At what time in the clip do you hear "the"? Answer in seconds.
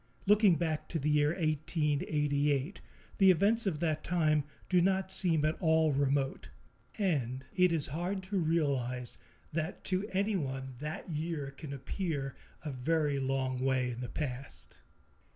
0.97-1.11, 3.19-3.29, 14.01-14.09